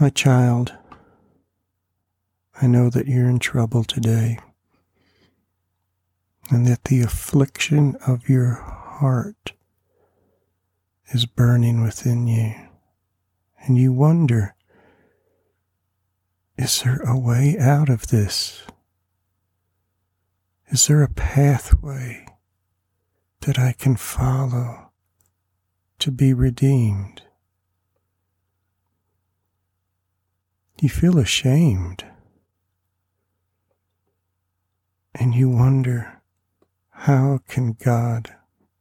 [0.00, 0.72] My child,
[2.62, 4.38] I know that you're in trouble today,
[6.48, 9.52] and that the affliction of your heart
[11.12, 12.54] is burning within you,
[13.58, 14.54] and you wonder
[16.56, 18.62] is there a way out of this?
[20.68, 22.24] Is there a pathway
[23.40, 24.92] that I can follow
[25.98, 27.20] to be redeemed?
[30.80, 32.06] You feel ashamed
[35.14, 36.22] and you wonder,
[36.88, 38.34] how can God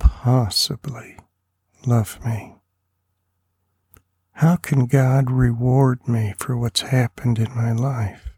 [0.00, 1.16] possibly
[1.86, 2.56] love me?
[4.32, 8.30] How can God reward me for what's happened in my life?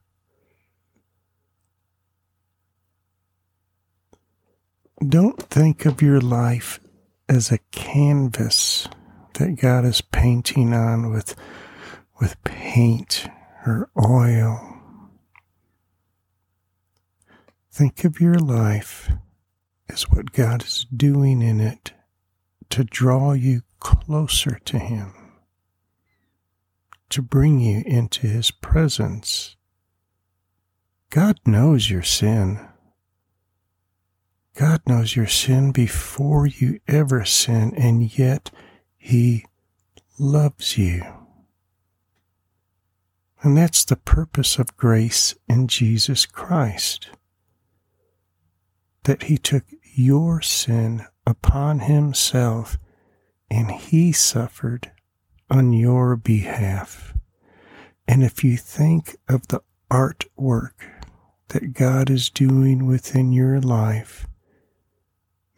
[5.08, 6.78] Don't think of your life
[7.26, 8.86] as a canvas
[9.34, 11.34] that God is painting on with,
[12.20, 13.26] with paint
[13.66, 14.78] or oil.
[17.70, 19.10] Think of your life
[19.88, 21.92] as what God is doing in it
[22.70, 25.14] to draw you closer to Him
[27.10, 29.56] to bring you into His presence.
[31.10, 32.66] God knows your sin.
[34.54, 38.50] God knows your sin before you ever sin, and yet
[38.96, 39.44] He
[40.18, 41.02] loves you.
[43.46, 47.10] And that's the purpose of grace in Jesus Christ.
[49.04, 49.62] That He took
[49.94, 52.76] your sin upon Himself
[53.48, 54.90] and He suffered
[55.48, 57.14] on your behalf.
[58.08, 59.60] And if you think of the
[59.92, 60.82] artwork
[61.50, 64.26] that God is doing within your life,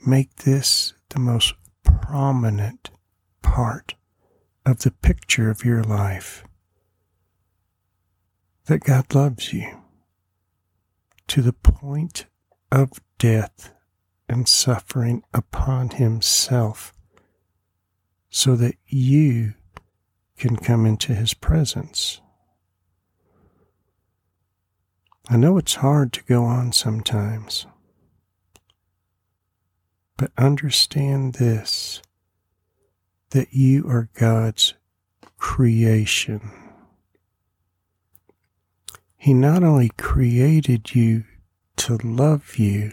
[0.07, 2.91] make this the most prominent
[3.41, 3.95] part
[4.67, 6.45] of the picture of your life.
[8.69, 9.81] That God loves you
[11.29, 12.27] to the point
[12.71, 13.73] of death
[14.29, 16.93] and suffering upon Himself
[18.29, 19.55] so that you
[20.37, 22.21] can come into His presence.
[25.31, 27.65] I know it's hard to go on sometimes,
[30.19, 32.03] but understand this
[33.31, 34.75] that you are God's
[35.39, 36.68] creation.
[39.19, 41.25] He not only created you
[41.77, 42.93] to love you,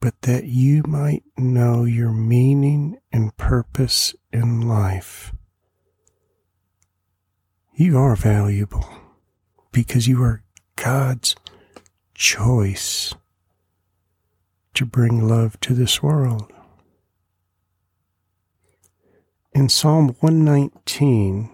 [0.00, 5.32] but that you might know your meaning and purpose in life.
[7.74, 8.86] You are valuable
[9.72, 10.42] because you are
[10.76, 11.34] God's
[12.14, 13.14] choice
[14.74, 16.52] to bring love to this world.
[19.52, 21.50] In Psalm 119,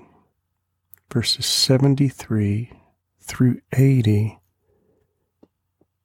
[1.14, 2.72] verses 73
[3.20, 4.40] through 80,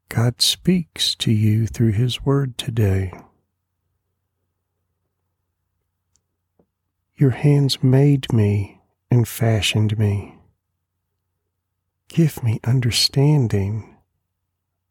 [0.08, 3.12] God speaks to you through His Word today.
[7.16, 10.36] Your hands made me and fashioned me.
[12.08, 13.98] Give me understanding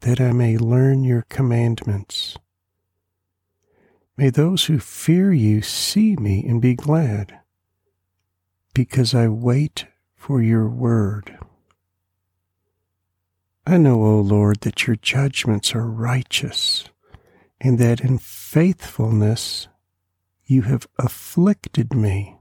[0.01, 2.35] that I may learn your commandments.
[4.17, 7.39] May those who fear you see me and be glad,
[8.73, 9.85] because I wait
[10.19, 11.39] for your word.
[13.65, 16.85] I know, O Lord, that your judgments are righteous,
[17.61, 19.67] and that in faithfulness
[20.45, 22.37] you have afflicted me.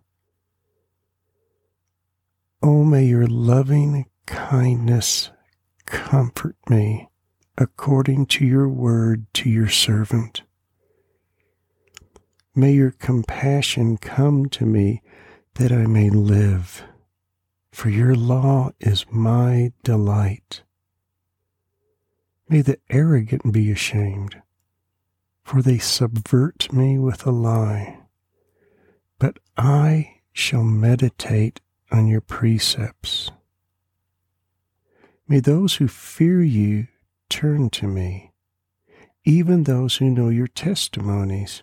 [2.62, 5.30] Oh, may your loving kindness
[5.86, 7.08] comfort me
[7.56, 10.42] according to your word to your servant.
[12.54, 15.00] May your compassion come to me
[15.54, 16.82] that I may live,
[17.78, 20.62] for your law is my delight.
[22.48, 24.42] May the arrogant be ashamed,
[25.44, 28.00] for they subvert me with a lie.
[29.20, 31.60] But I shall meditate
[31.92, 33.30] on your precepts.
[35.28, 36.88] May those who fear you
[37.30, 38.32] turn to me,
[39.24, 41.62] even those who know your testimonies.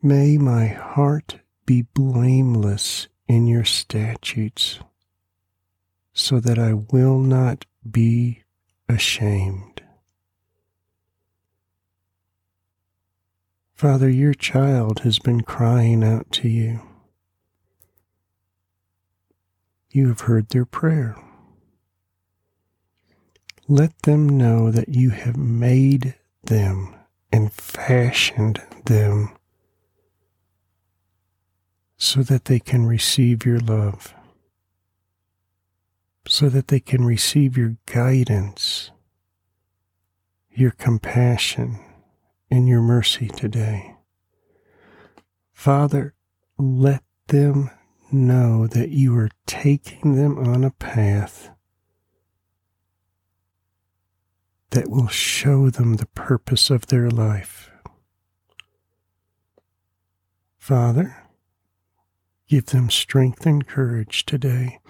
[0.00, 4.80] May my heart be blameless in your statutes,
[6.12, 8.42] so that I will not be
[8.88, 9.82] ashamed.
[13.72, 16.80] Father, your child has been crying out to you.
[19.92, 21.16] You have heard their prayer.
[23.68, 26.96] Let them know that you have made them
[27.30, 29.36] and fashioned them
[32.02, 34.14] so that they can receive your love,
[36.26, 38.90] so that they can receive your guidance,
[40.50, 41.78] your compassion,
[42.50, 43.94] and your mercy today.
[45.52, 46.14] Father,
[46.56, 47.68] let them
[48.10, 51.50] know that you are taking them on a path
[54.70, 57.70] that will show them the purpose of their life.
[60.56, 61.29] Father,
[62.50, 64.80] give them strength and courage today.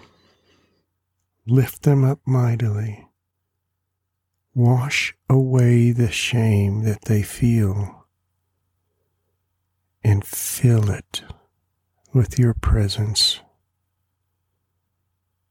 [1.46, 3.06] Lift them up mightily.
[4.54, 8.06] Wash away the shame that they feel
[10.02, 11.22] and fill it
[12.14, 13.40] with your presence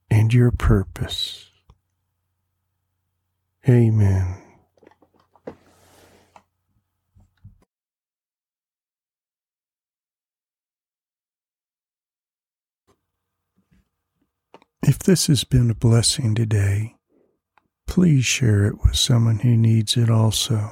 [0.09, 1.51] and your purpose.
[3.67, 4.38] Amen.
[14.81, 16.95] If this has been a blessing today,
[17.85, 20.71] please share it with someone who needs it also.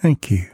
[0.00, 0.53] Thank you.